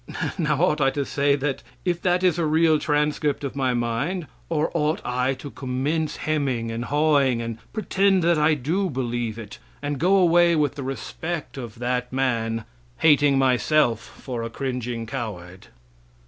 Now, 0.39 0.63
ought 0.63 0.81
I 0.81 0.89
to 0.89 1.05
say 1.05 1.35
that, 1.35 1.61
if 1.85 2.01
that 2.01 2.23
is 2.23 2.39
a 2.39 2.45
real 2.47 2.79
transcript 2.79 3.43
of 3.43 3.55
my 3.55 3.75
mind, 3.75 4.25
or 4.49 4.71
ought 4.73 4.99
I 5.05 5.35
to 5.35 5.51
commence 5.51 6.15
hemming 6.25 6.71
and 6.71 6.85
hawing 6.85 7.39
and 7.39 7.59
pretend 7.71 8.23
that 8.23 8.39
I 8.39 8.55
do 8.55 8.89
believe 8.89 9.37
it, 9.37 9.59
and 9.79 9.99
go 9.99 10.15
away 10.17 10.55
with 10.55 10.73
the 10.73 10.81
respect 10.81 11.55
of 11.55 11.77
that 11.77 12.11
man, 12.11 12.65
hating 12.97 13.37
myself 13.37 13.99
for 13.99 14.41
a 14.41 14.49
cringing 14.49 15.05
coward? 15.05 15.67